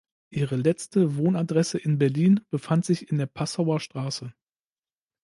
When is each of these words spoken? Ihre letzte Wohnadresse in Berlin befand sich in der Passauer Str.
Ihre 0.31 0.55
letzte 0.55 1.15
Wohnadresse 1.15 1.77
in 1.77 1.99
Berlin 1.99 2.43
befand 2.49 2.85
sich 2.85 3.11
in 3.11 3.19
der 3.19 3.27
Passauer 3.27 3.79
Str. 3.81 4.33